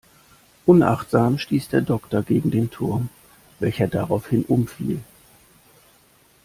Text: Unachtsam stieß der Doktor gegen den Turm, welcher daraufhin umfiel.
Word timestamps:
Unachtsam 0.65 1.37
stieß 1.37 1.69
der 1.69 1.81
Doktor 1.81 2.23
gegen 2.23 2.49
den 2.49 2.71
Turm, 2.71 3.09
welcher 3.59 3.87
daraufhin 3.87 4.43
umfiel. 4.45 4.99